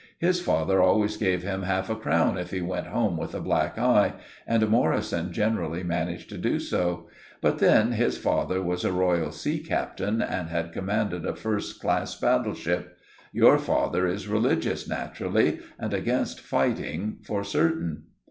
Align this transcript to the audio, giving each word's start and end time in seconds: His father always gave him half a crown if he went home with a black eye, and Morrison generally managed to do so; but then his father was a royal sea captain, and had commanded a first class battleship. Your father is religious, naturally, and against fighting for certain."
His 0.17 0.39
father 0.41 0.81
always 0.81 1.15
gave 1.15 1.43
him 1.43 1.61
half 1.61 1.87
a 1.87 1.95
crown 1.95 2.35
if 2.35 2.49
he 2.49 2.59
went 2.59 2.87
home 2.87 3.17
with 3.17 3.35
a 3.35 3.39
black 3.39 3.77
eye, 3.77 4.13
and 4.47 4.67
Morrison 4.67 5.31
generally 5.31 5.83
managed 5.83 6.27
to 6.29 6.39
do 6.39 6.59
so; 6.59 7.07
but 7.39 7.59
then 7.59 7.91
his 7.91 8.17
father 8.17 8.63
was 8.63 8.83
a 8.83 8.91
royal 8.91 9.31
sea 9.31 9.59
captain, 9.59 10.19
and 10.19 10.49
had 10.49 10.73
commanded 10.73 11.23
a 11.23 11.35
first 11.35 11.79
class 11.79 12.15
battleship. 12.19 12.97
Your 13.31 13.59
father 13.59 14.07
is 14.07 14.27
religious, 14.27 14.89
naturally, 14.89 15.59
and 15.77 15.93
against 15.93 16.39
fighting 16.41 17.17
for 17.23 17.43
certain." 17.43 18.05